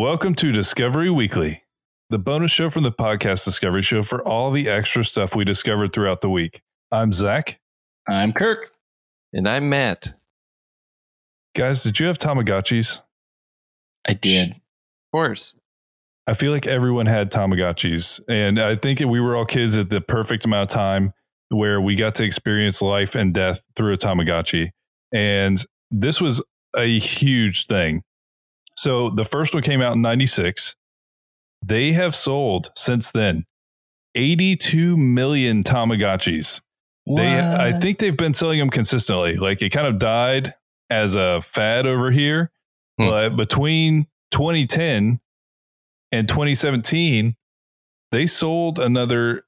[0.00, 1.62] Welcome to Discovery Weekly,
[2.08, 5.92] the bonus show from the podcast Discovery Show for all the extra stuff we discovered
[5.92, 6.62] throughout the week.
[6.90, 7.60] I'm Zach.
[8.08, 8.70] I'm Kirk.
[9.34, 10.14] And I'm Matt.
[11.54, 13.02] Guys, did you have Tamagotchis?
[14.08, 14.52] I did.
[14.52, 14.56] Of
[15.12, 15.54] course.
[16.26, 18.20] I feel like everyone had Tamagotchis.
[18.26, 21.12] And I think we were all kids at the perfect amount of time
[21.50, 24.70] where we got to experience life and death through a Tamagotchi.
[25.12, 26.42] And this was
[26.74, 28.02] a huge thing.
[28.80, 30.74] So the first one came out in 96.
[31.62, 33.44] They have sold since then
[34.14, 36.62] 82 million Tamagotchis.
[37.06, 39.36] They, I think they've been selling them consistently.
[39.36, 40.54] Like it kind of died
[40.88, 42.50] as a fad over here,
[42.98, 43.06] Hmm.
[43.08, 45.20] but between 2010
[46.10, 47.36] and 2017,
[48.12, 49.44] they sold another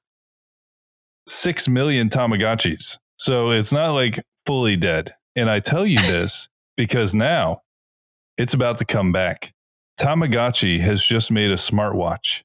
[1.27, 2.99] 6 million Tamagotchis.
[3.17, 5.15] So it's not like fully dead.
[5.35, 7.63] And I tell you this because now
[8.37, 9.53] it's about to come back.
[9.99, 12.43] Tamagotchi has just made a smartwatch.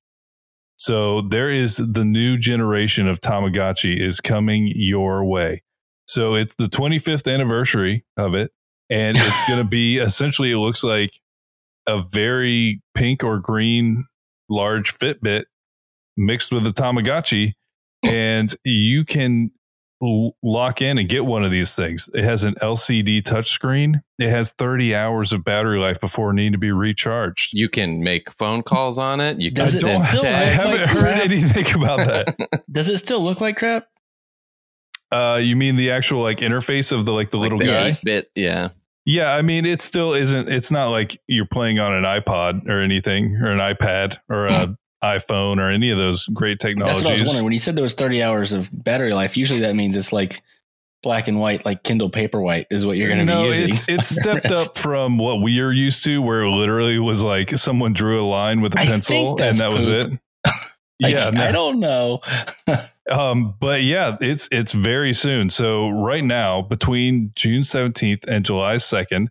[0.77, 5.63] So there is the new generation of Tamagotchi is coming your way.
[6.07, 8.53] So it's the 25th anniversary of it.
[8.91, 11.21] And it's going to be essentially, it looks like
[11.87, 14.05] a very pink or green
[14.49, 15.45] large Fitbit
[16.17, 17.55] mixed with a Tamagotchi.
[18.05, 19.51] And you can
[20.01, 22.09] lock in and get one of these things.
[22.15, 24.03] It has an LCD touchscreen.
[24.19, 27.53] It has 30 hours of battery life before needing to be recharged.
[27.55, 29.41] You can make phone calls on it.
[29.41, 31.21] You can Does it send still I haven't like heard crap?
[31.25, 32.37] anything about that.
[32.73, 33.87] Does it still look like crap?
[35.11, 37.91] Uh, you mean the actual like interface of the like the Like little the guy?
[38.05, 38.69] Bit, yeah.
[39.07, 40.51] Yeah, I mean it still isn't.
[40.51, 44.77] It's not like you're playing on an iPod or anything or an iPad or a
[45.03, 47.03] iPhone or any of those great technologies.
[47.03, 47.45] That's what I was wondering.
[47.45, 50.43] When you said there was 30 hours of battery life, usually that means it's like
[51.03, 53.65] black and white, like Kindle Paperwhite is what you're going to no, be using.
[53.65, 57.57] it's it's stepped up from what we are used to, where it literally was like
[57.57, 60.11] someone drew a line with a I pencil and that was it.
[61.01, 61.45] Like, yeah, no.
[61.45, 62.21] I don't know.
[63.09, 65.49] Um, but yeah, it's it's very soon.
[65.49, 69.31] So right now, between June seventeenth and July second,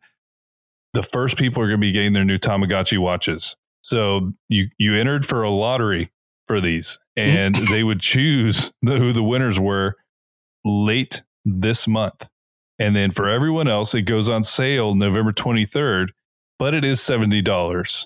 [0.93, 3.55] the first people are going to be getting their new Tamagotchi watches.
[3.87, 6.11] So you you entered for a lottery
[6.45, 9.95] for these, and they would choose the, who the winners were
[10.65, 12.27] late this month,
[12.77, 16.11] and then for everyone else, it goes on sale November twenty third,
[16.59, 18.05] but it is seventy dollars.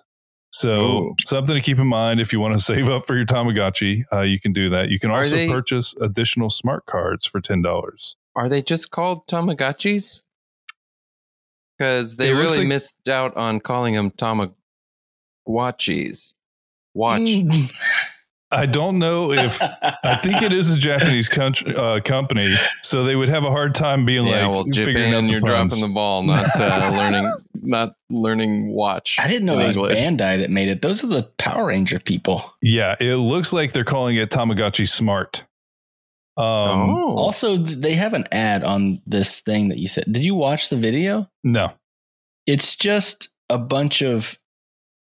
[0.53, 1.16] So Ooh.
[1.25, 4.22] something to keep in mind if you want to save up for your Tamagotchi, uh,
[4.22, 4.90] you can do that.
[4.90, 8.18] You can Are also they- purchase additional smart cards for ten dollars.
[8.36, 10.22] Are they just called Tamagotchis?
[11.75, 14.12] Because they It really like- missed out on calling them
[15.51, 16.35] Tamagotchis.
[16.94, 17.22] Watch.
[17.22, 17.72] Mm.
[18.53, 23.16] I don't know if I think it is a Japanese country, uh, company, so they
[23.16, 25.73] would have a hard time being yeah, like well, figuring out Japan, you're puns.
[25.73, 29.17] dropping the ball, not uh, learning, not learning watch.
[29.22, 30.00] I didn't know it was English.
[30.00, 30.81] Bandai that made it.
[30.81, 32.44] Those are the Power Ranger people.
[32.62, 35.45] Yeah, it looks like they're calling it Tamagotchi Smart.
[36.35, 40.12] Um, oh, Also, they have an ad on this thing that you said.
[40.12, 41.29] Did you watch the video?
[41.45, 41.72] no,
[42.47, 44.38] It's just a bunch of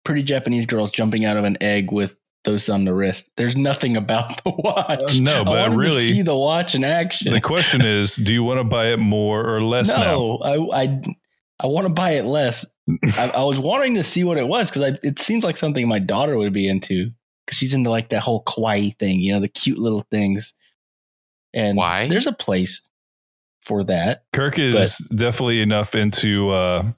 [0.08, 3.30] pretty Japanese girls jumping out of an egg with those on the wrist.
[3.36, 5.20] There's nothing about the watch.
[5.20, 7.34] No, but I wanted really- to see the watch in action.
[7.34, 10.04] the question is, do you want to buy it more or less now?
[10.04, 11.02] no, I I
[11.60, 12.66] I want to buy it less.
[13.18, 16.00] I, I was wanting to see what it was because it seems like something my
[16.00, 17.12] daughter would be into
[17.46, 20.54] because she's into like that whole kawaii thing, you know, the cute little things.
[21.54, 22.08] And Why?
[22.08, 22.88] there's a place
[23.64, 24.24] for that.
[24.32, 26.92] Kirk is definitely enough into uh,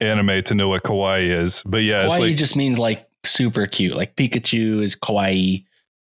[0.00, 3.66] anime to know what kawaii is, but yeah, it's kawaii like just means like super
[3.66, 3.94] cute.
[3.94, 5.64] Like Pikachu is kawaii.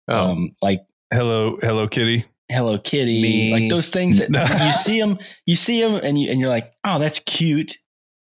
[0.09, 0.31] oh.
[0.31, 2.25] Um, like hello, Hello Kitty.
[2.50, 3.53] Hello Kitty, Me.
[3.53, 4.31] like those things that
[4.66, 7.76] you see them, you see them, and you and you're like, oh, that's cute.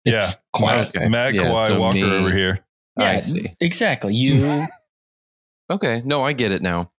[0.05, 0.87] Yeah, It's kawaii.
[0.89, 1.07] Okay.
[1.09, 2.65] Matt Yeah, Kawhi so Walker me- over here.
[2.99, 3.55] Yeah, I see.
[3.59, 4.13] exactly.
[4.15, 4.67] You
[5.69, 6.91] Okay, no, I get it now.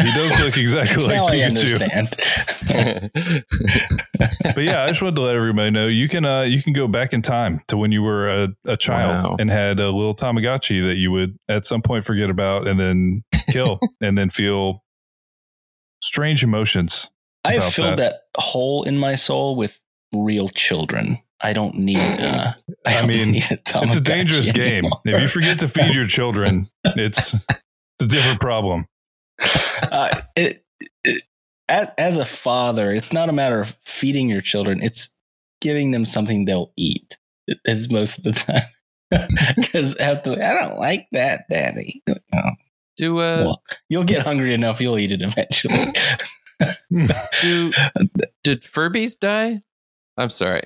[0.00, 1.74] He does look exactly like Pikachu.
[1.74, 2.16] understand.
[4.54, 6.86] but yeah, I just wanted to let everybody know you can uh, you can go
[6.88, 9.36] back in time to when you were a, a child Wow.
[9.38, 13.24] and had a little Tamagotchi that you would at some point forget about and then
[13.50, 14.82] kill and then feel
[16.02, 17.10] strange emotions.
[17.44, 18.22] I have filled that.
[18.36, 19.78] hole in my soul with
[20.12, 21.18] real children.
[21.40, 21.98] I don't need.
[21.98, 22.52] Uh,
[22.86, 24.84] I, I mean, need a It's a dangerous game.
[25.06, 28.86] If you forget to feed your children, it's it's a different problem.
[29.82, 30.64] uh, it,
[31.04, 31.22] it,
[31.68, 35.10] as, as a father, it's not a matter of feeding your children; it's
[35.60, 37.16] giving them something they'll eat.
[37.46, 38.64] It- It's most of the time
[39.56, 42.02] because after I don't like that, Daddy.
[42.96, 45.92] Do uh, well, you'll get hungry enough; you'll eat it eventually.
[47.40, 47.72] do
[48.44, 49.62] did Furbies die?
[50.16, 50.62] I'm sorry.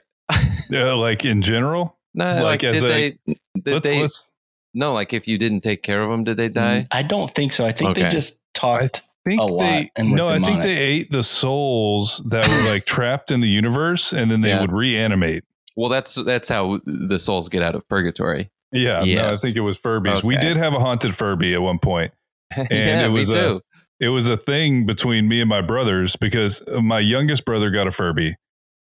[0.70, 3.38] Yeah, like in general, Nah, Like like, as did a- they did
[3.74, 4.32] let's they let's
[4.72, 6.86] No, like if you didn't take care of them, did they die?
[6.90, 7.66] I don't think so.
[7.66, 9.02] I think they just talked.
[9.24, 12.70] think A lot they and were no, I think they ate the souls that were
[12.70, 14.60] like trapped in the universe, and then they Yeah.
[14.60, 15.44] would reanimate.
[15.76, 18.50] Well, that's that's how the souls get out of purgatory.
[18.72, 20.22] Yeah, no, I think it was Furbies.
[20.24, 21.78] We did have a haunted Furby at one
[22.56, 23.60] and yeah, it was me a- too.
[24.00, 27.90] It was a thing between me and my brothers because my youngest brother got a
[27.92, 28.34] Furby,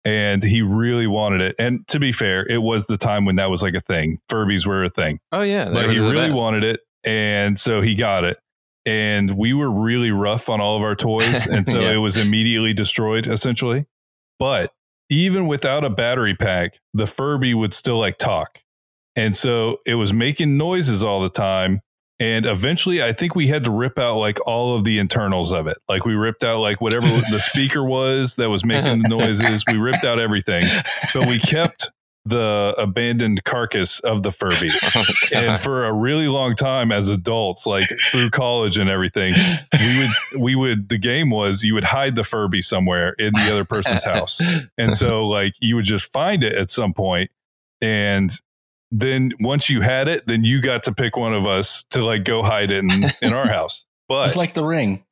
[0.05, 1.57] and he really wanted it.
[1.59, 4.19] And to be fair, it was the time when that was like a thing.
[4.31, 5.19] Furbies were a thing.
[5.33, 6.37] oh yeah, but he really best.
[6.37, 8.39] wanted it and so he got it
[8.87, 11.93] and we were really rough on all of our toys and so Yeah.
[11.93, 13.87] it was immediately destroyed essentially.
[14.39, 14.73] But
[15.11, 18.59] even without a battery pack the furby would still like talk.
[19.17, 21.81] And so it was making noises all the time
[22.21, 25.67] and eventually i think we had to rip out like all of the internals of
[25.67, 25.77] it.
[25.89, 29.65] Like we ripped out like whatever the speaker was that was making the noises.
[29.71, 30.65] We ripped out everything.
[31.15, 31.91] But we kept
[32.29, 34.71] the abandoned carcass of the furby.
[34.95, 35.05] Oh,
[35.35, 39.35] and for a really long time as adults like through college and everything
[39.79, 43.51] we would we would the game was you would hide the furby somewhere in the
[43.53, 44.41] other person's house.
[44.79, 47.31] And so like you would just find it at some point.
[47.83, 48.31] And
[48.91, 52.25] then once you had it then you got to pick one of us to like
[52.25, 52.91] go hide it in,
[53.21, 53.85] in our house.
[54.09, 55.05] But It's like the ring.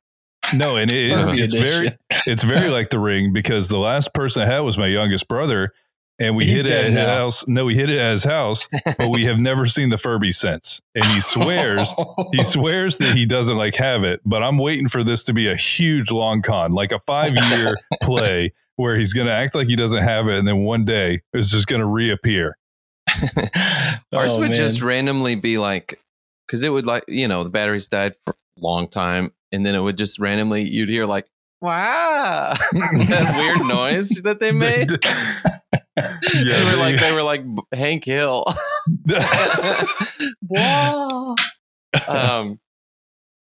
[0.53, 1.89] no and it is it's very
[2.25, 5.73] it's very like the ring because the last person I had was my youngest brother
[6.19, 8.23] and we He's hid it dead at his house no we hit it at his
[8.23, 8.67] house
[8.97, 10.81] but we have never seen the Furby since.
[10.95, 11.93] And he swears,
[12.33, 15.47] he swears that he doesn't like have it, but I'm waiting for this to be
[15.49, 19.67] a huge long con, like a five year play where he's going to act like
[19.67, 20.37] he doesn't have it.
[20.37, 22.57] And then one day it's just going to reappear.
[24.13, 24.55] Ours Oh, would man.
[24.55, 25.99] just randomly be like,
[26.47, 29.75] because it would like, you know, the batteries died for a long time, and then
[29.75, 31.27] it would just randomly, you'd hear like,
[31.61, 34.89] wow, that weird noise that they made.
[35.97, 37.41] They were like, they were like
[37.73, 38.45] Hank Hill.
[42.07, 42.59] Um,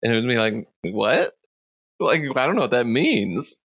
[0.04, 1.34] and it would be like, what?
[2.00, 3.58] Like, I don't know what that means.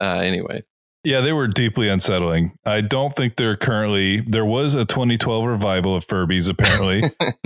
[0.00, 0.62] Uh, anyway,
[1.04, 2.52] yeah, they were deeply unsettling.
[2.64, 7.02] I don't think they're currently, there was a 2012 revival of Furbies apparently,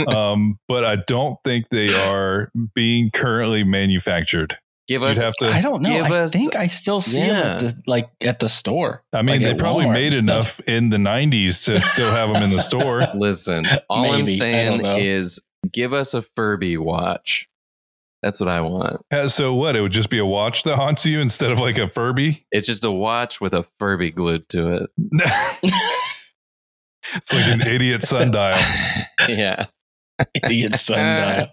[0.06, 4.58] um, but I don't think they are being currently manufactured.
[4.88, 5.22] Give us.
[5.22, 5.90] have to, I don't know.
[5.90, 9.02] Give I us- think I still see them at the like at the store.
[9.12, 12.42] I mean, like they probably Walmart made enough in the 90s to still have them
[12.42, 13.06] in the store.
[13.14, 14.14] Listen, all I'm Maybe.
[14.14, 15.40] I don't saying is
[15.72, 17.48] give us a Furby watch.
[18.22, 19.02] That's what I want.
[19.12, 19.76] Uh, So what?
[19.76, 22.44] It would just be a watch that haunts you instead of like a Furby.
[22.50, 24.90] It's just a watch with a Furby glued to it.
[27.14, 28.56] it's like an idiot sundial.
[29.28, 29.66] yeah.
[30.42, 31.48] Idiot sundial.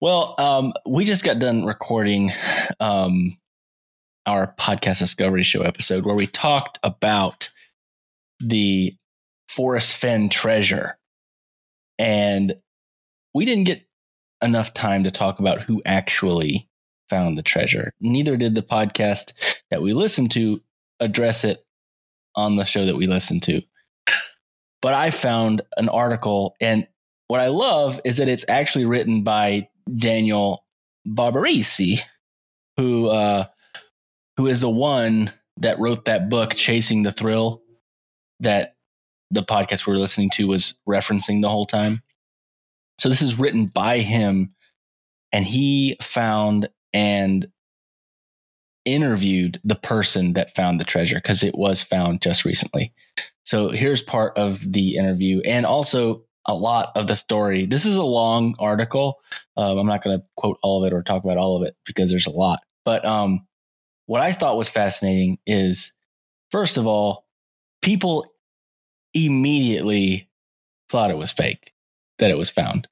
[0.00, 2.32] Well, um, we just got done recording
[2.80, 3.36] um,
[4.24, 7.50] our podcast discovery show episode where we talked about
[8.40, 8.94] the
[9.50, 10.96] Forrest Fenn treasure.
[11.98, 12.54] And
[13.34, 13.86] we didn't get
[14.40, 16.66] enough time to talk about who actually
[17.10, 17.92] found the treasure.
[18.00, 19.34] Neither did the podcast
[19.70, 20.62] that we listened to
[21.00, 21.62] address it
[22.36, 23.60] on the show that we listened to.
[24.80, 26.86] But I found an article, and
[27.30, 30.64] what I love is that it's actually written by Daniel
[31.06, 32.00] Barbarisi,
[32.76, 33.44] who uh,
[34.36, 37.62] who is the one that wrote that book, Chasing the Thrill,
[38.40, 38.74] that
[39.30, 42.02] the podcast we were listening to was referencing the whole time.
[42.98, 44.52] So this is written by him,
[45.30, 47.46] and he found and
[48.84, 52.92] interviewed the person that found the treasure because it was found just recently.
[53.44, 57.66] So here's part of the interview and also a lot of the story.
[57.66, 59.20] This is a long article.
[59.56, 61.76] Um, I'm not going to quote all of it or talk about all of it
[61.86, 62.60] because there's a lot.
[62.84, 63.46] But um,
[64.06, 65.92] what I thought was fascinating is,
[66.50, 67.26] first of all,
[67.82, 68.26] people
[69.14, 70.28] immediately
[70.88, 71.72] thought it was fake
[72.18, 72.88] that it was found.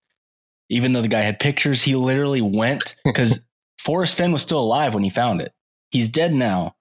[0.71, 3.41] Even though the guy had pictures, he literally went because
[3.79, 5.53] Forrest Fenn was still alive when he found it.
[5.91, 6.77] He's dead now,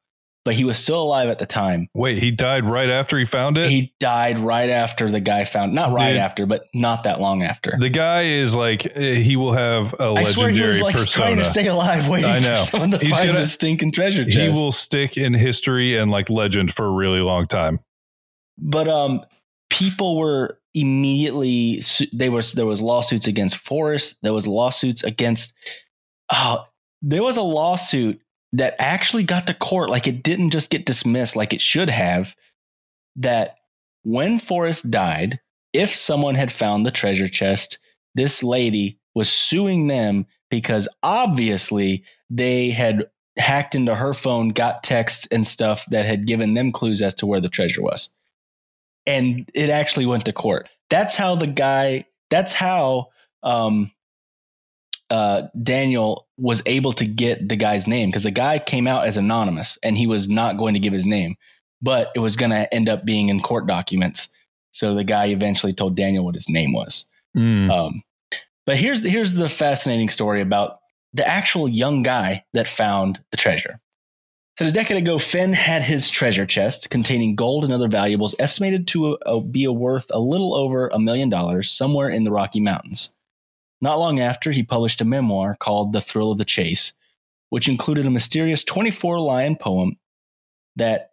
[0.48, 1.90] but he was still alive at the time.
[1.94, 3.70] Wait, he died right after he found it.
[3.70, 6.22] He died right after the guy found, not right Dude.
[6.22, 7.76] after, but not that long after.
[7.78, 10.96] the guy is like eh, he will have a I swear he legendary was like
[11.08, 12.60] trying to stay alive, waiting I know.
[12.60, 14.38] for someone to He's find gonna- the stinking treasure chest.
[14.38, 17.80] he will stick in history and like legend for a really long time.
[18.58, 19.22] but um
[19.70, 21.82] people were immediately
[22.14, 25.54] they was there was lawsuits against Forrest there was lawsuits against
[26.30, 26.58] uh
[27.02, 28.22] there was a lawsuit
[28.54, 32.36] that actually got to court like it didn't just get dismissed like it should have
[33.16, 33.56] that
[34.04, 35.40] when Forrest died
[35.74, 37.78] if someone had found the treasure chest
[38.16, 45.28] this lady was suing them because obviously they had hacked into her phone got texts
[45.30, 48.10] and stuff that had given them clues as to where the treasure was
[49.08, 50.70] and it actually went to court.
[50.92, 52.06] That's how the guy.
[52.30, 53.08] That's how
[53.42, 53.92] um,
[55.10, 59.18] uh, Daniel was able to get the guy's name because the guy came out as
[59.18, 61.36] anonymous and he was not going to give his name,
[61.82, 64.30] but it was going to end up being in court documents.
[64.72, 67.10] So the guy eventually told Daniel what his name was.
[67.36, 67.72] Mm.
[67.72, 68.04] Um,
[68.66, 70.80] but here's the, here's the fascinating story about
[71.14, 73.80] the actual young guy that found the treasure.
[74.60, 78.88] So a decade ago, Fenn had his treasure chest containing gold and other valuables estimated
[78.90, 82.60] to uh, be a worth a little over a million dollars somewhere in the Rocky
[82.60, 83.12] Mountains.
[83.82, 86.94] Not long after, he published a memoir called The Thrill of the Chase,
[87.50, 89.98] which included a mysterious 24 line poem
[90.76, 91.12] that,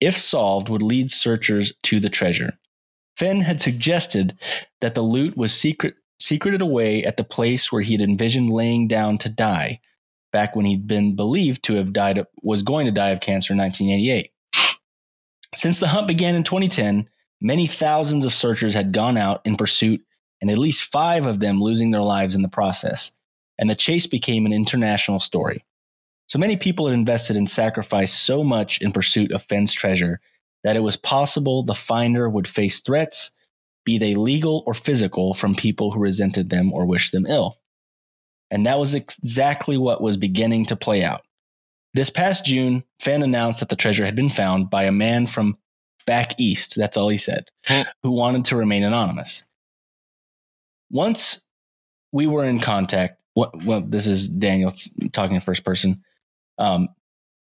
[0.00, 2.58] if solved, would lead searchers to the treasure.
[3.16, 4.38] Fenn had suggested
[4.80, 8.88] that the loot was secret, secreted away at the place where he had envisioned laying
[8.88, 9.80] down to die,
[10.32, 13.58] back when he'd been believed to have died was going to die of cancer in
[13.58, 14.30] 1988.
[15.54, 17.08] Since the hunt began in 2010,
[17.40, 20.02] many thousands of searchers had gone out in pursuit
[20.40, 23.12] and at least five of them losing their lives in the process.
[23.58, 25.64] And the chase became an international story.
[26.28, 30.20] So many people had invested and sacrificed so much in pursuit of Fenn's treasure
[30.64, 33.30] that it was possible the finder would face threats,
[33.84, 37.56] be they legal or physical, from people who resented them or wished them ill.
[38.50, 41.22] And that was exactly what was beginning to play out.
[41.94, 45.56] This past June, Fenn announced that the treasure had been found by a man from
[46.06, 47.46] back east, that's all he said,
[48.02, 49.44] who wanted to remain anonymous
[50.90, 51.42] once
[52.12, 54.72] we were in contact, what, well, this is Daniel
[55.12, 56.02] talking in first person.
[56.58, 56.88] Um,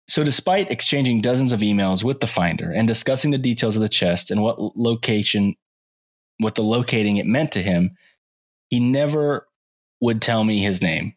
[0.08, 3.90] so, despite exchanging dozens of emails with the finder and discussing the details of the
[3.90, 5.56] chest and what location,
[6.40, 7.96] what the locating it meant to him,
[8.70, 9.48] he never
[10.02, 11.14] would tell me his name,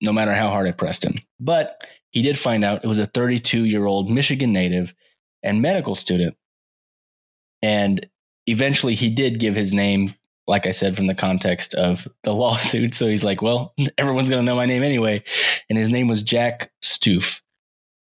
[0.00, 1.20] no matter how hard I pressed him.
[1.38, 4.94] But he did find out it was a 32 year old Michigan native
[5.42, 6.36] and medical student.
[7.62, 8.08] And
[8.46, 10.14] eventually he did give his name
[10.50, 12.92] like I said, from the context of the lawsuit.
[12.92, 15.22] So he's like, well, everyone's going to know my name anyway.
[15.70, 17.40] And his name was Jack Stoof.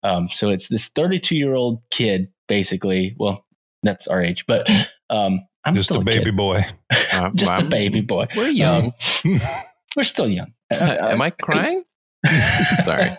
[0.02, 3.14] Um, so it's this 32 year old kid, basically.
[3.18, 3.46] Well,
[3.84, 4.68] that's our age, but
[5.11, 6.37] um, I'm just still a baby kid.
[6.37, 6.66] boy.
[7.34, 8.26] just a baby boy.
[8.37, 8.92] We're young.
[9.25, 9.40] Um,
[9.96, 10.52] we're still young.
[10.70, 11.84] Am I crying?
[12.84, 13.11] Sorry.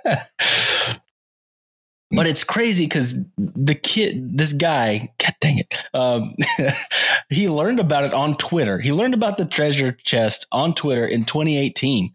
[2.15, 6.35] But it's crazy because the kid, this guy, God dang it, um,
[7.29, 8.79] he learned about it on Twitter.
[8.79, 12.13] He learned about the treasure chest on Twitter in 2018,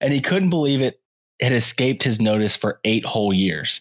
[0.00, 1.00] and he couldn't believe it.
[1.38, 3.80] It escaped his notice for eight whole years.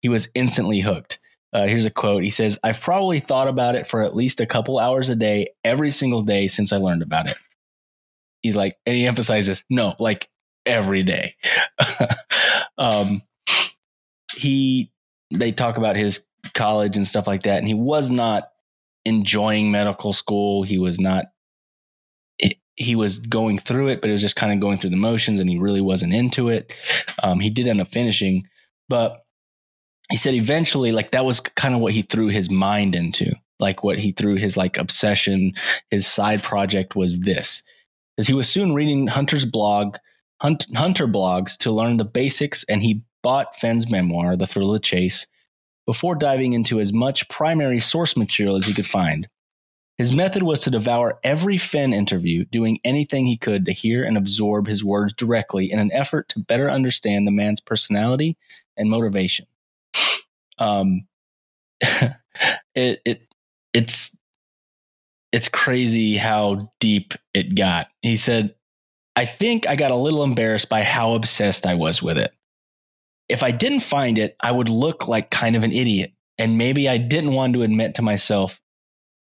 [0.00, 1.18] He was instantly hooked.
[1.52, 2.24] Uh, here's a quote.
[2.24, 5.50] He says, I've probably thought about it for at least a couple hours a day,
[5.62, 7.36] every single day since I learned about it.
[8.42, 10.28] He's like, and he emphasizes, no, like
[10.66, 11.36] every day.
[12.78, 13.22] um,
[14.34, 14.90] he
[15.30, 16.24] they talk about his
[16.54, 18.50] college and stuff like that and he was not
[19.04, 20.62] enjoying medical school.
[20.62, 21.26] He was not
[22.76, 25.38] he was going through it but it was just kind of going through the motions
[25.38, 26.72] and he really wasn't into it.
[27.22, 28.48] Um, he did end up finishing
[28.88, 29.24] but
[30.10, 33.32] he said eventually like that was kind of what he threw his mind into.
[33.60, 35.52] Like what he threw his like obsession
[35.90, 37.62] his side project was this
[38.16, 39.96] because he was soon reading hunter's blog
[40.40, 44.74] hunt, hunter blogs to learn the basics and he bought Fenn's memoir, The Thrill of
[44.74, 45.26] the Chase,
[45.86, 49.26] before diving into as much primary source material as he could find.
[49.96, 54.16] His method was to devour every Fenn interview, doing anything he could to hear and
[54.16, 58.36] absorb his words directly in an effort to better understand the man's personality
[58.76, 59.46] and motivation.
[60.56, 61.08] Um,
[61.82, 63.22] it, it
[63.72, 64.16] it's
[65.32, 67.88] it's crazy how deep it got.
[68.02, 68.54] He said,
[69.16, 72.32] "I think I got a little embarrassed by how obsessed I was with it
[73.28, 76.12] if I didn't find it, I would look like kind of an idiot.
[76.38, 78.60] And maybe I didn't want to admit to myself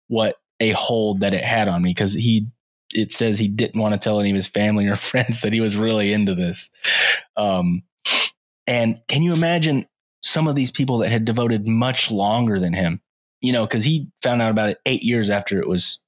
[0.08, 2.48] what a hold that it had on me because he,
[2.94, 5.62] it says he didn't want to tell any of his family or friends that he
[5.62, 6.70] was really into this.
[7.36, 7.84] Um,
[8.66, 9.86] and can you imagine
[10.24, 13.01] some of these people that had devoted much longer than him?
[13.42, 16.00] You know, because he found out about it eight years after it was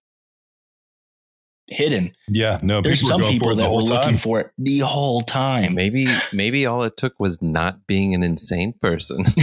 [1.69, 2.11] hidden.
[2.27, 2.81] Yeah, no.
[2.81, 4.17] There's people some people for it the that were whole looking time.
[4.17, 5.75] for it the whole time.
[5.75, 9.25] Maybe maybe all it took was not being an insane person.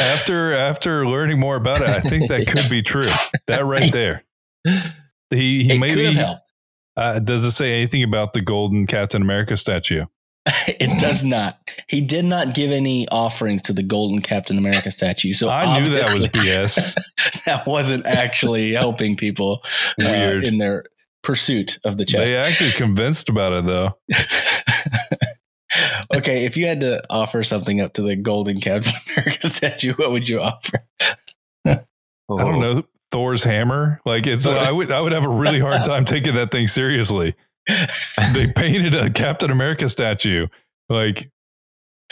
[0.00, 3.08] After after learning more about it, I think that could be true.
[3.46, 4.24] That right there.
[4.64, 4.80] He
[5.30, 6.52] he it could maybe have helped.
[6.96, 10.06] uh, does it say anything about the golden Captain America statue?
[10.66, 11.58] it does not.
[11.88, 15.32] He did not give any offerings to the golden Captain America statue.
[15.32, 16.94] So I knew that was BS.
[17.46, 19.62] that wasn't actually helping people
[20.02, 20.84] uh, in their
[21.22, 22.28] pursuit of the chest.
[22.28, 23.98] They acted convinced about it though.
[26.14, 30.10] okay, if you had to offer something up to the golden Captain America statue, what
[30.10, 30.84] would you offer?
[31.66, 31.80] I
[32.28, 34.00] don't know Thor's hammer.
[34.04, 37.34] Like it's I would I would have a really hard time taking that thing seriously.
[38.32, 40.46] They painted a Captain America statue.
[40.88, 41.30] Like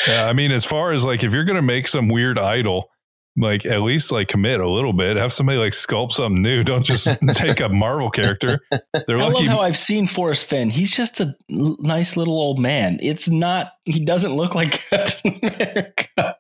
[0.06, 2.90] yeah, I mean, as far as like if you're gonna make some weird idol,
[3.36, 5.16] like at least like commit a little bit.
[5.16, 6.62] Have somebody like sculpt something new.
[6.62, 8.60] Don't just take a Marvel character.
[9.06, 10.70] They're I love how I've seen Forrest Fenn.
[10.70, 12.98] He's just a l- nice little old man.
[13.00, 13.72] It's not.
[13.84, 16.36] He doesn't look like Captain America.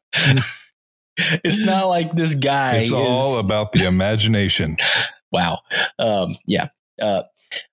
[1.18, 2.76] it's not like this guy.
[2.76, 4.76] it's is, all about the imagination.
[5.32, 5.60] wow.
[5.98, 6.68] Um, yeah.
[7.00, 7.22] Uh,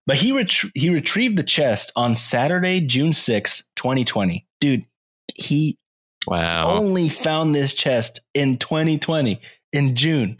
[0.06, 4.46] but he ret- he retrieved the chest on Saturday, June sixth, 2020.
[4.62, 4.86] Dude,
[5.36, 5.77] he
[6.27, 6.70] Wow.
[6.77, 9.42] only found this chest in 2020
[9.74, 10.38] in June.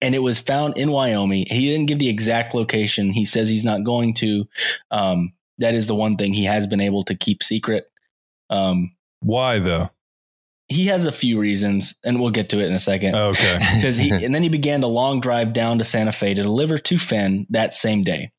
[0.00, 1.46] And it was found in Wyoming.
[1.48, 3.12] He didn't give the exact location.
[3.12, 4.46] He says he's not going to.
[4.90, 7.86] Um, that is the one thing he has been able to keep secret.
[8.50, 9.90] Um, Why though?
[10.68, 13.14] he has a few reasons, and we'll get to it in a second.
[13.14, 13.58] Okay.
[13.78, 16.76] Says he and then he began the long drive down to Santa Fe to deliver
[16.78, 18.32] to Fenn that same day.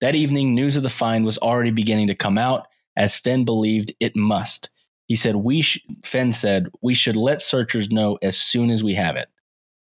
[0.00, 3.92] That evening, news of the find was already beginning to come out, as Fenn believed
[4.00, 4.70] it must.
[5.06, 8.94] He said, "We," sh-, Fenn said, "we should let searchers know as soon as we
[8.94, 9.28] have it."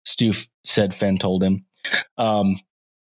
[0.05, 1.65] Stoof said Fenn told him.
[2.17, 2.59] Um,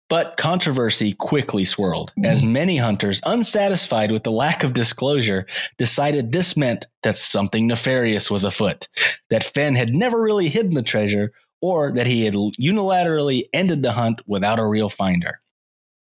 [0.08, 5.46] but controversy quickly swirled as many hunters, unsatisfied with the lack of disclosure,
[5.78, 8.88] decided this meant that something nefarious was afoot,
[9.30, 11.32] that Fenn had never really hidden the treasure,
[11.62, 15.40] or that he had unilaterally ended the hunt without a real finder.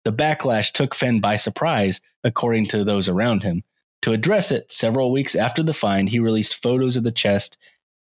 [0.06, 3.64] The backlash took Fenn by surprise, according to those around him.
[4.02, 7.58] To address it, several weeks after the find, he released photos of the chest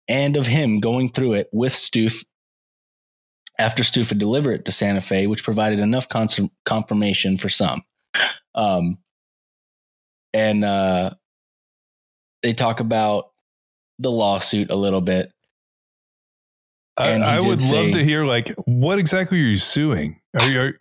[0.09, 2.25] and of him going through it with Stoof
[3.57, 6.09] after Stoof had delivered it to Santa Fe, which provided enough
[6.65, 7.81] confirmation for some.
[8.53, 8.97] Um,
[10.33, 11.11] and uh,
[12.43, 13.31] they talk about
[13.99, 15.31] the lawsuit a little bit.
[16.97, 20.19] I, I would love to hear like what exactly are you suing?
[20.37, 20.59] Are you?
[20.59, 20.79] Are,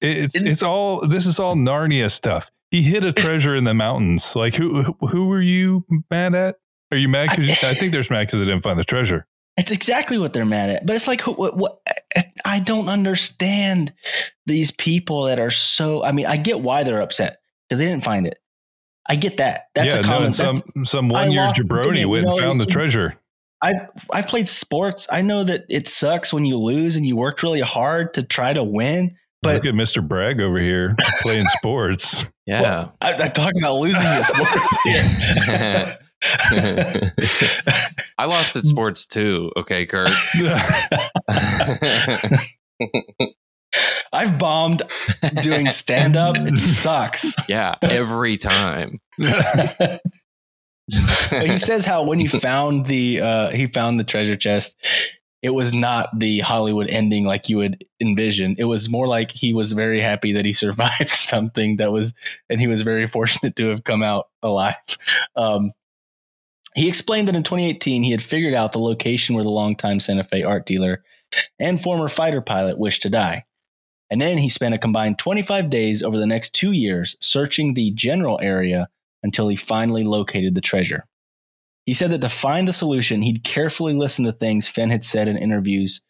[0.00, 2.50] it's it's all this is all Narnia stuff.
[2.70, 4.34] He hid a treasure in the mountains.
[4.36, 6.56] Like who who- were you mad at?
[6.90, 9.26] Are you mad because I, think there's mad because they didn't find the treasure.
[9.56, 10.86] It's exactly what they're mad at.
[10.86, 11.80] But it's like, what, what,
[12.44, 13.92] I don't understand
[14.46, 16.02] these people that are so.
[16.02, 18.38] I mean, I get why they're upset because they didn't find it.
[19.06, 19.64] I get that.
[19.74, 20.24] That's yeah, a common.
[20.24, 23.16] no, some some one year jabroni went and found the treasure.
[23.62, 23.80] I've
[24.12, 25.06] I've played sports.
[25.10, 28.52] I know that it sucks when you lose and you worked really hard to try
[28.52, 29.16] to win.
[29.42, 30.06] But Look at Mr.
[30.06, 32.26] Bragg over here playing sports.
[32.46, 32.90] yeah.
[33.00, 35.98] I, I'm talking about losing at sports here.
[38.18, 39.50] I lost at sports too.
[39.56, 40.10] Okay, Kirk.
[44.12, 44.82] I've bombed
[45.40, 46.36] doing stand up.
[46.36, 47.34] It sucks.
[47.48, 49.00] yeah, every time.
[49.18, 50.00] but
[51.46, 54.74] he says how when he found the uh, he found the treasure chest,
[55.42, 58.56] it was not the Hollywood ending like you would envision.
[58.58, 62.14] It was more like he was very happy that he survived something that was,
[62.48, 64.74] and he was very fortunate to have come out alive.
[65.36, 65.72] Um,
[66.74, 70.24] he explained that in 2018 he had figured out the location where the longtime Santa
[70.24, 71.02] Fe art dealer
[71.58, 73.44] and former fighter pilot wished to die.
[74.10, 77.92] And then he spent a combined 25 days over the next two years searching the
[77.92, 78.88] general area
[79.22, 81.06] until he finally located the treasure.
[81.90, 85.26] He said that to find the solution, he'd carefully listen to things Fenn had said
[85.26, 86.00] in interviews,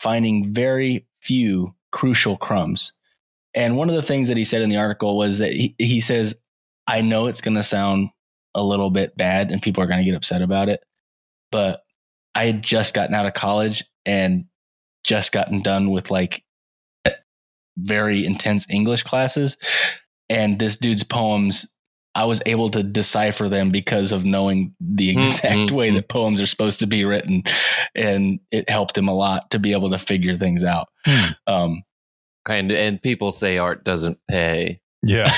[0.00, 2.94] finding very few crucial crumbs.
[3.52, 6.00] And one of the things that he said in the article was that he, he
[6.00, 6.34] says,
[6.86, 8.08] I know it's going to sound
[8.54, 10.82] a little bit bad and people are going to get upset about it,
[11.50, 11.82] but
[12.34, 14.46] I had just gotten out of college and
[15.04, 16.42] just gotten done with like
[17.76, 19.58] very intense English classes.
[20.30, 21.66] And this dude's poems
[22.14, 25.94] I was able to decipher them because of knowing the Mm, exact mm, way mm.
[25.94, 27.42] that poems are supposed to be written,
[27.94, 30.88] and it helped him a lot to be able to figure things out.
[31.06, 31.30] Hmm.
[31.46, 31.82] Um,
[32.48, 34.80] And and people say art doesn't pay.
[35.02, 35.32] Yeah,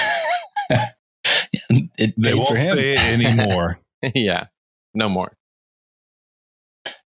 [0.70, 3.78] it they won't say it anymore.
[4.14, 4.46] yeah.
[4.94, 5.36] No more.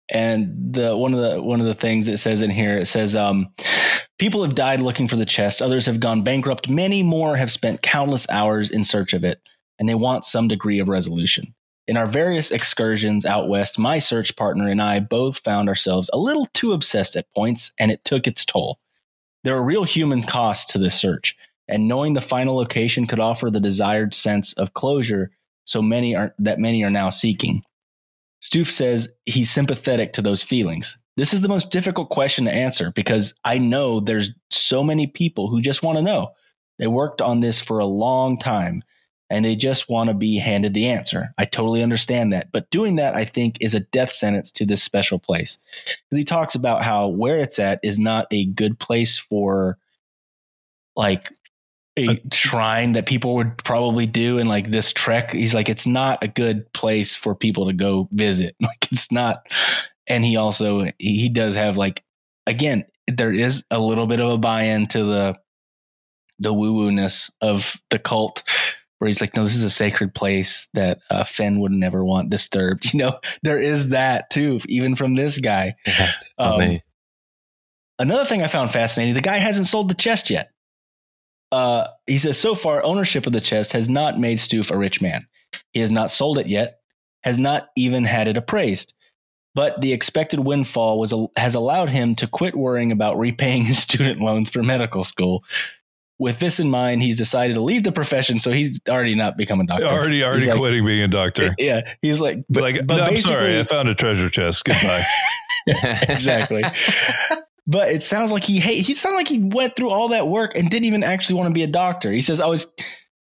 [0.09, 3.15] And the one of the one of the things it says in here it says
[3.15, 3.49] um,
[4.19, 5.61] people have died looking for the chest.
[5.61, 6.69] Others have gone bankrupt.
[6.69, 9.39] Many more have spent countless hours in search of it,
[9.79, 11.53] and they want some degree of resolution.
[11.87, 16.17] In our various excursions out west, my search partner and I both found ourselves a
[16.17, 18.79] little too obsessed at points, and it took its toll.
[19.43, 23.51] There are real human costs to this search, and knowing the final location could offer
[23.51, 25.31] the desired sense of closure
[25.65, 27.63] so many are that many are now seeking.
[28.41, 30.97] Stoof says he's sympathetic to those feelings.
[31.17, 35.49] This is the most difficult question to answer because I know there's so many people
[35.49, 36.31] who just want to know.
[36.77, 38.83] They worked on this for a long time
[39.29, 41.33] and they just want to be handed the answer.
[41.37, 42.51] I totally understand that.
[42.51, 45.57] But doing that, I think, is a death sentence to this special place.
[45.85, 49.77] Because he talks about how where it's at is not a good place for
[50.95, 51.31] like
[51.97, 55.31] a uh, shrine that people would probably do in like this trek.
[55.31, 58.55] He's like, it's not a good place for people to go visit.
[58.61, 59.47] Like it's not.
[60.07, 62.03] And he also he does have like
[62.45, 65.37] again, there is a little bit of a buy-in to the
[66.39, 68.43] the woo-woo-ness of the cult
[68.99, 72.29] where he's like, no, this is a sacred place that uh, Fenn would never want
[72.29, 72.85] disturbed.
[72.93, 75.75] You know, there is that too, even from this guy.
[75.85, 76.75] That's funny.
[76.75, 76.81] Um,
[77.99, 80.51] another thing I found fascinating: the guy hasn't sold the chest yet.
[81.51, 85.01] Uh, he says so far, ownership of the chest has not made Stoof a rich
[85.01, 85.27] man.
[85.73, 86.79] He has not sold it yet,
[87.23, 88.93] has not even had it appraised.
[89.55, 94.19] But the expected windfall was has allowed him to quit worrying about repaying his student
[94.19, 95.43] loans for medical school.
[96.17, 99.59] With this in mind, he's decided to leave the profession, so he's already not become
[99.59, 99.85] a doctor.
[99.85, 101.53] Already, already like- quitting being a doctor.
[101.59, 104.63] Yeah, he's like, It's but- like, but no, I'm sorry, I found a treasure chest.
[104.63, 105.03] Goodbye.
[105.67, 106.63] exactly.
[107.67, 108.85] But it sounds like he hate.
[108.85, 111.53] He sounds like he went through all that work and didn't even actually want to
[111.53, 112.11] be a doctor.
[112.11, 112.67] He says, "I was,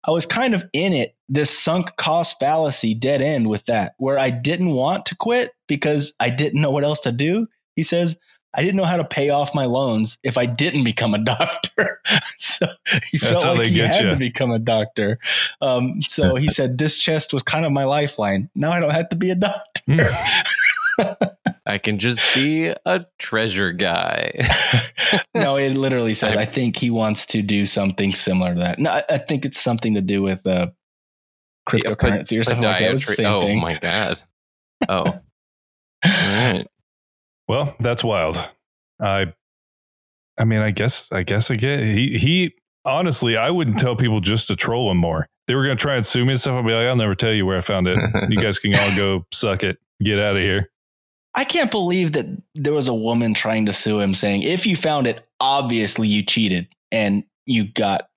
[0.04, 1.14] I was kind of in it.
[1.28, 6.14] This sunk cost fallacy dead end with that, where I didn't want to quit because
[6.18, 8.16] I didn't know what else to do." He says,
[8.54, 12.00] "I didn't know how to pay off my loans if I didn't become a doctor."
[12.38, 12.66] so
[13.10, 14.10] he That's felt how like they he get had ya.
[14.10, 15.18] to become a doctor.
[15.60, 18.50] Um, so he said, "This chest was kind of my lifeline.
[18.54, 19.62] Now I don't have to be a doctor."
[21.66, 24.32] I can just be a treasure guy.
[25.34, 26.34] no, it literally says.
[26.36, 28.78] I- I think he wants to do something similar to that.
[28.78, 30.68] No, I, I think it's something to do with uh,
[31.68, 32.88] cryptocurrency or something like that.
[32.88, 33.60] It was the same oh thing.
[33.60, 34.20] my god.
[34.88, 35.20] Oh, all
[36.04, 36.66] right.
[37.52, 38.38] Well, that's wild.
[38.98, 39.26] I,
[40.38, 42.16] I mean, I guess, I guess I get he.
[42.18, 42.54] He
[42.86, 45.28] honestly, I wouldn't tell people just to troll him more.
[45.46, 46.54] They were going to try and sue me and stuff.
[46.54, 47.98] I'll be like, I'll never tell you where I found it.
[48.30, 49.78] You guys can all go suck it.
[50.02, 50.70] Get out of here.
[51.34, 54.74] I can't believe that there was a woman trying to sue him, saying, "If you
[54.74, 58.08] found it, obviously you cheated and you got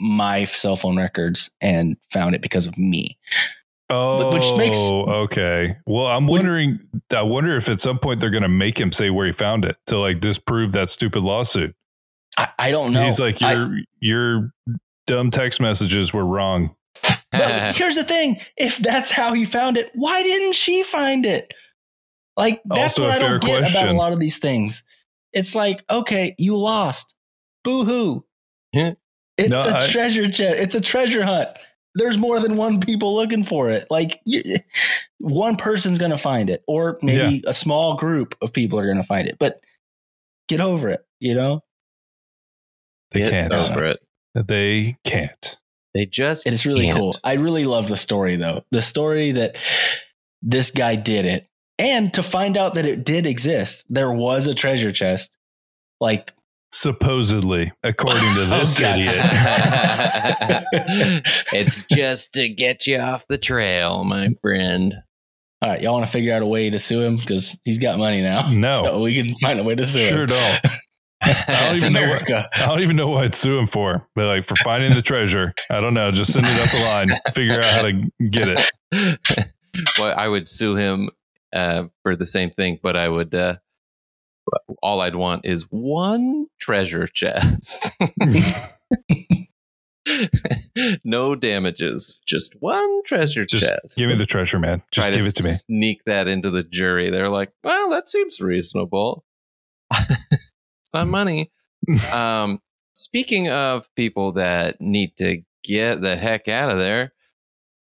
[0.00, 3.18] my cell phone records and found it because of me."
[3.90, 5.76] Oh, which makes- oh, okay.
[5.86, 6.78] Well, I'm wondering.
[7.10, 9.64] I wonder if at some point they're going to make him say where he found
[9.64, 11.74] it to like disprove that stupid lawsuit.
[12.36, 13.04] I, I don't know.
[13.04, 14.52] He's like, I- your your
[15.06, 16.74] dumb text messages were wrong.
[17.32, 21.52] But here's the thing: if that's how he found it, why didn't she find it?
[22.36, 23.88] Like that's Also what a I don't get about question.
[23.88, 24.82] a lot of these things.
[25.32, 27.14] It's like, okay, you lost.
[27.64, 28.24] Boo hoo.
[28.72, 30.58] It's No, a I- treasure chest.
[30.58, 31.48] It's a treasure hunt.
[31.94, 33.86] There's more than one people looking for it.
[33.90, 34.42] Like you,
[35.18, 39.26] one person's gonna find it, or maybe a small group of people are gonna find
[39.28, 39.36] it.
[39.38, 39.60] But
[40.48, 41.04] get over it.
[41.20, 41.64] You know,
[43.12, 43.52] They Get can't.
[43.54, 44.00] over it.
[44.34, 45.56] They can't.
[45.94, 46.98] They just it is really can't.
[46.98, 47.14] cool.
[47.24, 48.62] I really love the story though.
[48.70, 49.56] The story that
[50.42, 51.48] this guy did it,
[51.78, 53.84] and to find out that it did exist.
[53.88, 55.30] There was a treasure chest.
[56.00, 56.32] Like
[56.72, 58.98] Supposedly, according to Oh, this God.
[58.98, 59.14] idiot.
[61.52, 64.94] it's just to get you off the trail, my friend.
[65.62, 67.98] All right, y'all want to figure out a way to sue him because he's got
[67.98, 68.48] money now.
[68.50, 68.82] No.
[68.84, 70.28] so we can find a way to sue Sure him.
[70.28, 70.66] don't.
[71.20, 72.48] I don't even know what, America.
[72.54, 74.06] I don't even know what I'd sue him for.
[74.14, 76.12] But like for finding the treasure, I don't know.
[76.12, 77.08] Just send it up the line.
[77.34, 78.70] Figure out how to get it.
[79.98, 81.10] well, I would sue him
[81.52, 83.34] uh, for the same thing, but I would.
[83.34, 83.56] Uh,
[84.82, 87.92] all I'd want is one treasure chest.
[91.04, 93.98] no damages, just one treasure Just chest.
[93.98, 94.82] give me the treasure, man.
[94.90, 95.50] Just Try give it to me.
[95.50, 97.10] Sneak that into the jury.
[97.10, 99.24] They're like, "Well, that seems reasonable.
[99.92, 101.50] it's not money."
[102.12, 102.60] um,
[102.94, 107.12] speaking of people that need to get the heck out of there,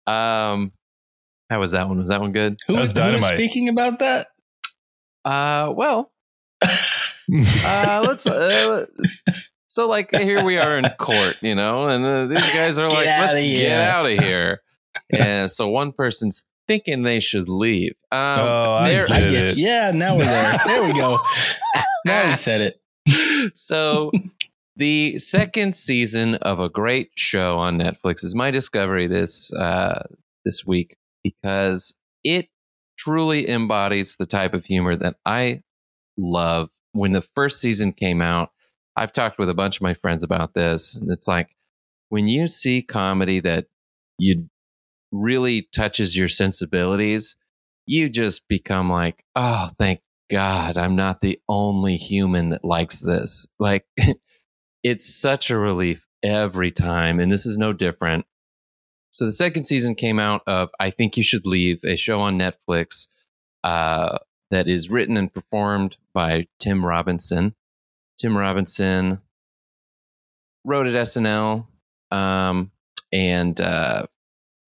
[0.06, 0.72] um,
[1.50, 1.98] how was that one?
[1.98, 2.58] Was that one good?
[2.66, 3.34] Who, was who is dynamite.
[3.34, 4.28] speaking about that?
[5.24, 6.10] Uh, well,
[6.62, 8.26] uh, let's.
[8.26, 8.86] Uh,
[9.68, 12.94] so, like, here we are in court, you know, and uh, these guys are Get
[12.94, 14.62] like, "Let's outta get out of here."
[15.12, 17.92] and so, one person's thinking they should leave.
[18.12, 19.56] Um, Oh, I they're- I Get get.
[19.56, 20.58] Yeah, now we're there.
[20.66, 21.18] There we go.
[22.04, 23.56] Now we said it.
[23.56, 24.12] so
[24.76, 30.04] the second season of a great show on Netflix is my discovery this uh,
[30.44, 31.94] this week because
[32.24, 32.48] it
[32.96, 35.62] truly embodies the type of humor that I
[36.18, 36.68] love.
[36.92, 38.50] When the first season came out,
[38.96, 41.54] I've talked with a bunch of my friends about this, and it's like
[42.08, 43.66] when you see comedy that
[44.18, 44.48] you
[45.12, 47.36] really touches your sensibilities,
[47.86, 50.00] you just become like, oh, thank
[50.30, 53.46] God, I'm not the only human that likes this.
[53.58, 53.86] Like,
[54.82, 58.26] it's such a relief every time, and this is no different.
[59.10, 62.38] so the second season came out of I Think You Should Leave, a show on
[62.38, 63.06] Netflix
[63.64, 64.18] uh,
[64.50, 67.54] that is written and performed by Tim Robinson.
[68.18, 69.20] Tim Robinson
[70.64, 71.66] wrote at SNL
[72.10, 72.70] um,
[73.12, 74.06] and uh,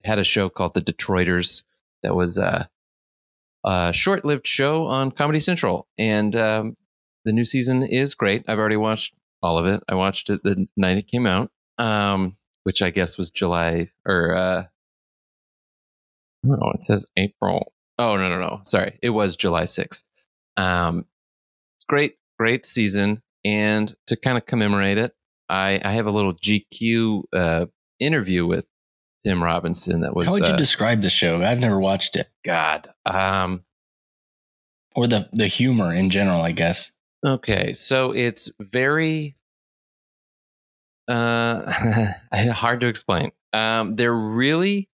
[0.05, 1.63] had a show called The Detroiters
[2.03, 2.67] that was uh,
[3.65, 5.89] a short lived show on Comedy Central.
[5.99, 6.77] And um,
[7.25, 8.45] the new season is great.
[8.49, 9.83] I've already watched all of it.
[9.89, 14.35] I watched it the night it came out, um, which I guess was July or
[14.35, 14.65] uh,
[16.43, 17.73] no, it says April.
[18.01, 18.63] Oh no, no, no.
[18.65, 20.07] Sorry, it was July sixth.
[20.57, 21.05] Um,
[21.77, 25.13] it's great, great season, and to kind of commemorate it,
[25.51, 27.67] I, I have a little GQ uh,
[27.99, 28.65] interview with
[29.23, 30.29] Tim Robinson that was.
[30.29, 31.43] How would you uh, describe the show?
[31.43, 32.89] I've never watched it, God.
[33.05, 33.65] Um,
[34.97, 36.41] or the the humor in general.
[36.41, 36.91] I guess.
[37.27, 39.37] Okay, so it's very
[41.07, 41.71] uh
[42.33, 43.31] hard to explain.
[43.53, 44.89] Um they're really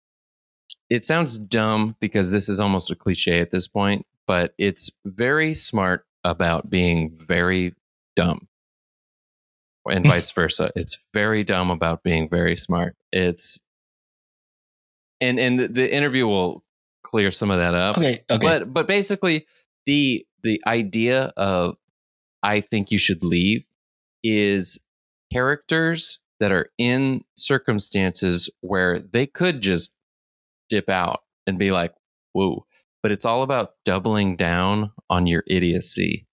[0.94, 5.52] it sounds dumb because this is almost a cliche at this point, but it's very
[5.52, 7.74] smart about being very
[8.14, 8.46] dumb.
[9.86, 10.70] And vice versa.
[10.76, 12.94] It's very dumb about being very smart.
[13.12, 13.60] It's
[15.20, 16.62] and and the, the interview will
[17.02, 18.22] clear some of that up Okay.
[18.30, 18.38] Okay.
[18.40, 19.46] but but basically
[19.86, 21.76] the the idea of
[22.42, 23.62] i think you should leave
[24.22, 24.80] is
[25.30, 29.94] characters that are in circumstances where they could just
[30.74, 31.94] dip out and be like
[32.32, 32.64] whoa
[33.02, 36.26] but it's all about doubling down on your idiocy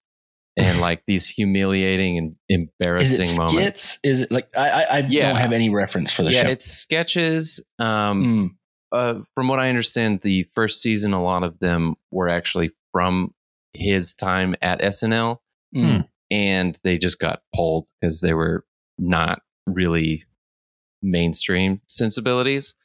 [0.58, 4.00] and like these humiliating and is embarrassing it moments?
[4.04, 5.28] Is it like I I, I Yeah.
[5.30, 6.50] don't have any reference for the yeah show.
[6.50, 8.50] it's sketches um Mm.
[8.98, 13.34] uh, from what I understand, the first season, a lot of them were actually from
[13.74, 15.38] his time at SNL,
[15.76, 16.06] Mm.
[16.30, 18.66] and they just got pulled because they were
[18.98, 20.26] not really
[21.02, 22.76] mainstream sensibilities.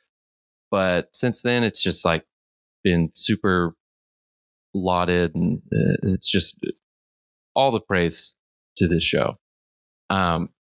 [0.71, 2.25] But since then, it's just like
[2.83, 3.75] been super
[4.75, 6.59] lauded, and uh, it's just
[7.55, 8.37] all the praise
[8.77, 9.37] to this show.
[10.11, 10.51] Um,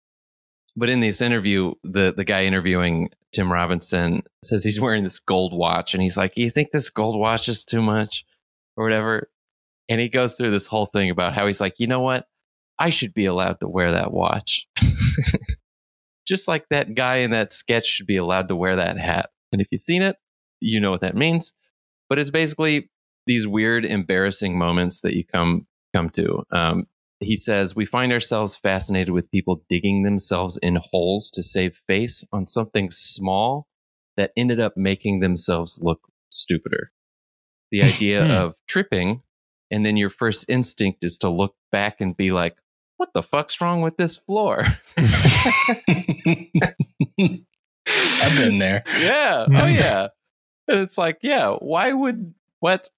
[0.77, 5.57] but in this interview, the the guy interviewing Tim Robinson says he's wearing this gold
[5.57, 8.25] watch, and he's like, "You think this gold watch is too much,
[8.77, 9.31] or whatever?"
[9.88, 12.27] And he goes through this whole thing about how he's like, "You know what?
[12.79, 14.69] I should be allowed to wear that watch,
[16.27, 19.61] just like that guy in that sketch should be allowed to wear that hat." And
[19.61, 20.17] if you've seen it,
[20.61, 21.53] you know what that means.
[22.09, 22.91] But it's basically
[23.27, 26.43] these weird, embarrassing moments that you come come to.
[26.53, 26.87] Um,
[27.21, 32.23] he says we find ourselves fascinated with people digging themselves in holes to save face
[32.33, 33.67] on something small
[34.17, 36.93] that ended up making themselves look stupider.
[37.71, 38.31] The idea Hmm.
[38.31, 39.23] of tripping,
[39.71, 42.57] and then your first instinct is to look back and be like,
[42.99, 44.79] "What the fuck's wrong with this floor?"
[48.22, 48.83] I've been there.
[48.99, 49.46] yeah.
[49.49, 50.09] Oh yeah.
[50.68, 52.88] And it's like, yeah, why would what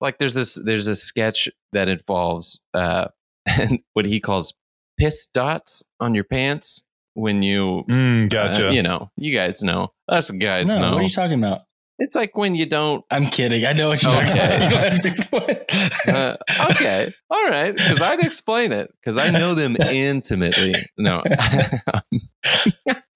[0.00, 3.08] like there's this there's a sketch that involves uh
[3.46, 4.54] and what he calls
[4.98, 8.72] piss dots on your pants when you Mm, uh, gotcha.
[8.72, 9.92] you know, you guys know.
[10.08, 10.90] Us guys No, know.
[10.92, 11.62] what are you talking about?
[12.02, 13.66] it's like when you don't I'm kidding.
[13.66, 14.26] I know what you're Okay.
[14.26, 14.62] talking about.
[14.62, 16.14] You don't have to explain.
[16.16, 16.36] uh,
[16.70, 20.74] okay, all right, because I'd explain it because I know them intimately.
[20.96, 21.22] No,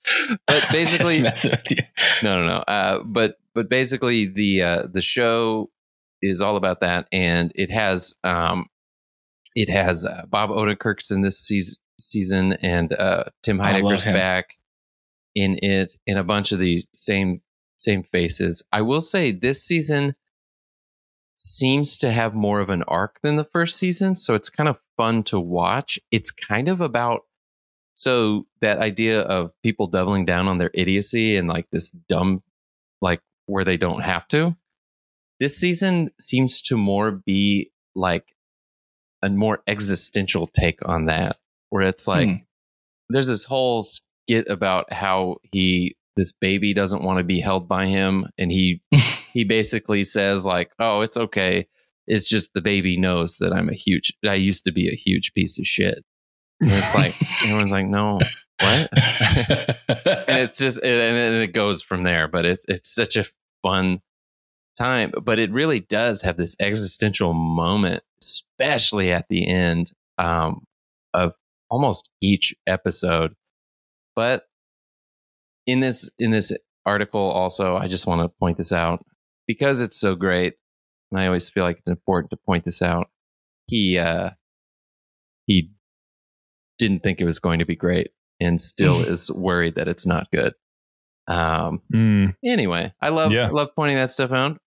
[0.47, 1.21] but basically,
[2.23, 2.57] no, no, no.
[2.69, 5.71] Uh, but but basically, the uh, the show
[6.23, 8.67] is all about that, and it has um,
[9.55, 14.57] it has uh, Bob Odenkirk's in this season, season and uh, Tim Heidecker's back
[15.35, 17.41] in it, and a bunch of the same
[17.79, 18.63] same faces.
[18.73, 20.15] I will say this season
[21.37, 24.79] seems to have more of an arc than the first season, so it's kind of
[24.97, 25.99] fun to watch.
[26.11, 27.23] It's kind of about
[27.95, 32.43] so that idea of people doubling down on their idiocy and like this dumb
[33.01, 34.57] like where they don't have to.
[35.41, 38.25] This season seems to more be like
[39.23, 41.37] a more existential take on that
[41.71, 42.35] where it's like Hmm.
[43.09, 47.87] there's this whole skit about how he this baby doesn't want to be held by
[47.87, 48.81] him and he
[49.33, 51.67] he basically says like oh it's okay
[52.07, 55.33] it's just the baby knows that i'm a huge i used to be a huge
[55.35, 56.05] piece of shit
[56.61, 58.19] and it's like everyone's like no
[58.61, 58.89] what?
[60.27, 63.25] And it's just and it goes from there but it's it's such a
[63.63, 64.01] fun
[64.77, 70.65] time but it really does have this existential moment especially at the end um,
[71.13, 71.33] of
[71.71, 73.35] almost each episode.
[74.17, 74.45] But
[75.67, 76.53] in this in this
[76.85, 79.05] article also i just want to point this out.
[79.47, 80.55] Because it's so great
[81.11, 83.09] and i always feel like it's important to point this out
[83.67, 84.31] he uh
[85.47, 85.71] he
[86.79, 88.11] didn't think it was going to be great
[88.41, 90.55] and still is worried that it's not good
[91.29, 92.37] Um, Mm.
[92.45, 93.49] anyway, I love Yeah.
[93.51, 94.59] Love pointing that stuff out.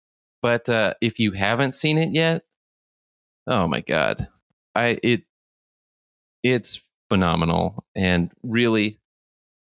[0.42, 2.44] But uh, if you haven't seen it yet,
[3.48, 4.28] oh my god,
[4.76, 5.24] I it
[6.44, 9.00] it's phenomenal and really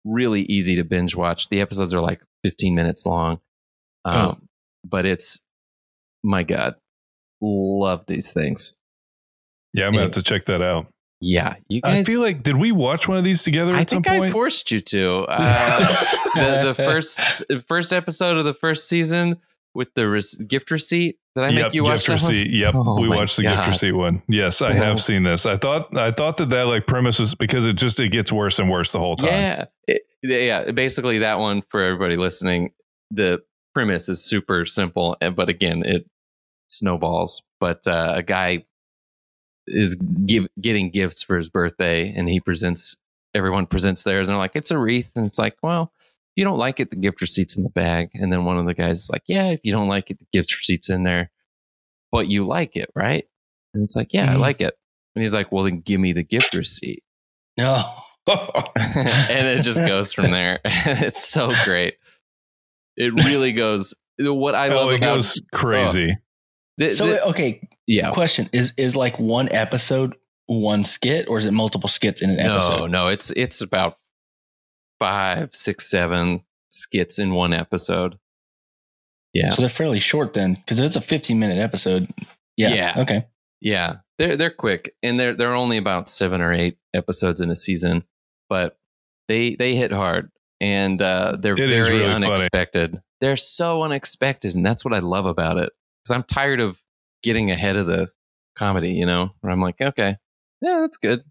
[0.05, 1.49] really easy to binge watch.
[1.49, 3.39] The episodes are like 15 minutes long,
[4.05, 4.37] um, Oh.
[4.85, 5.41] but it's
[6.23, 6.75] my god,
[7.41, 8.75] love these things.
[9.73, 10.87] Yeah, I'm gonna have to check that out.
[11.21, 12.07] Yeah, you I guys.
[12.07, 14.71] feel like did we watch one of these together I at some think I forced
[14.71, 15.25] you to.
[15.27, 16.05] Uh,
[16.35, 19.35] the, the first first episode of the first season
[19.75, 21.17] with the res- gift receipt.
[21.35, 22.31] Did I make yep, you watch gift that one?
[22.37, 22.51] receipt.
[22.53, 24.21] Yep, Oh we watched the gift receipt one.
[24.29, 24.73] Yes, I Oh.
[24.73, 25.45] have seen this.
[25.45, 28.57] I thought I thought that that like premise was because it just it gets worse
[28.59, 29.29] and worse the whole time.
[29.29, 30.71] Yeah, It- yeah.
[30.71, 32.71] Basically, that one for everybody listening.
[33.11, 33.41] The
[33.73, 36.05] premise is super simple, and- but again, it
[36.69, 37.43] snowballs.
[37.59, 38.65] But uh, a guy
[39.69, 42.97] is give, getting gifts for his birthday, and he presents.
[43.35, 45.91] Everyone presents theirs, and they're like, "It's a wreath," and it's like, "Well."
[46.35, 48.11] If you don't like it, the gift receipt's in the bag.
[48.13, 50.27] And then one of the guys is like, Yeah, if you don't like it, the
[50.31, 51.31] gift receipt's in there.
[52.11, 53.25] But you like it, right?
[53.73, 54.39] And it's like, Yeah, I Mhm.
[54.39, 54.75] like it.
[55.15, 57.03] And he's like, Well, then give me the gift receipt.
[57.57, 57.83] No.
[58.27, 60.59] and it just goes from there.
[60.65, 61.95] it's so great.
[62.95, 63.95] It really goes.
[64.19, 66.13] What I love oh, it about goes crazy.
[66.79, 70.15] The- so the- okay, yeah, question is is like one episode
[70.47, 72.79] one skit or is it multiple skits in an no, episode?
[72.79, 73.97] no, no, it's it's about
[74.99, 78.17] five, six, seven skits in one episode.
[79.33, 82.09] Yeah, So they're fairly short then, because if it's a 15 minute episode,
[82.57, 82.93] yeah, Yeah.
[82.97, 83.27] okay.
[83.61, 87.55] yeah, they're they're quick, and they're they're only about seven or eight episodes in a
[87.55, 88.03] season,
[88.49, 88.77] but
[89.27, 92.25] they they hit hard, and uh, they're It is very really funny.
[92.25, 93.01] unexpected.
[93.21, 95.71] They're so unexpected, and that's what I love about it.
[96.03, 96.77] Because I'm tired of
[97.23, 98.07] getting ahead of the
[98.57, 100.15] comedy, you know, where I'm like, okay,
[100.61, 101.21] yeah, that's good,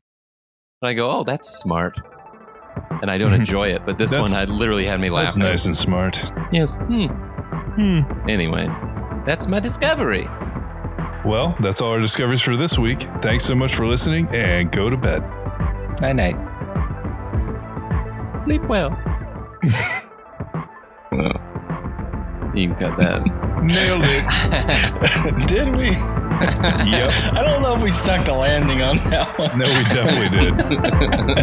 [0.81, 1.99] but I go, oh, that's smart,
[3.03, 3.85] and I don't enjoy it.
[3.87, 5.43] But this That's- one, I literally had me That's laughing.
[5.43, 6.23] nice and smart.
[6.53, 6.75] Yes.
[6.75, 7.07] Hmm.
[7.07, 8.29] Hmm.
[8.29, 8.67] Anyway,
[9.27, 10.27] that's my discovery.
[11.25, 13.07] Well, that's all our discoveries for this week.
[13.21, 15.21] Thanks so much for listening and go to bed.
[16.01, 16.37] Night night.
[18.45, 18.97] Sleep well.
[21.11, 21.33] Well,
[22.63, 23.25] you can cut that.
[23.63, 25.47] Nailed it.
[25.49, 25.97] did we?
[26.39, 27.11] Yep.
[27.35, 29.59] I don't know if we stuck the landing on that one.
[29.59, 30.57] No, we definitely did.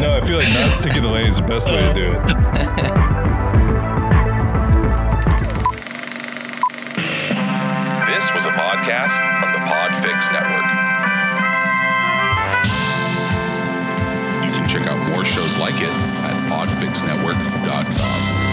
[0.02, 3.26] No, I feel like not sticking the landing is the best way to do it.
[8.08, 10.64] This was a podcast from the Podfix Network.
[14.46, 15.90] You can check out more shows like it
[16.24, 18.45] at podfixnetwork.com.